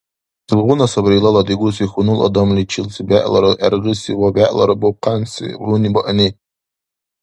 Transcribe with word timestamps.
Илгъуна 0.51 0.85
сабри 0.93 1.15
илала 1.19 1.41
дигуси 1.47 1.85
хьунул 1.91 2.19
адамличилси 2.27 2.99
бегӀлара 3.07 3.49
гӀергъиси 3.59 4.11
ва 4.21 4.29
бегӀлара 4.35 4.75
бухъянси 4.81 5.45
гьунибаъни. 5.61 6.29